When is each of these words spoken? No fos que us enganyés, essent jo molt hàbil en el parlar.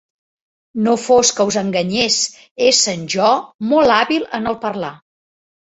No 0.85 0.93
fos 1.01 1.31
que 1.39 1.45
us 1.51 1.57
enganyés, 1.61 2.17
essent 2.71 3.05
jo 3.17 3.31
molt 3.75 3.97
hàbil 3.99 4.29
en 4.39 4.53
el 4.55 4.59
parlar. 4.69 4.95